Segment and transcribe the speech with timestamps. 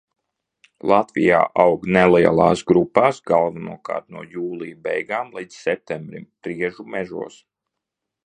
[0.91, 7.37] Latvijā aug nelielās grupās galvenokārt no jūlija beigām līdz septembrim priežu mežos.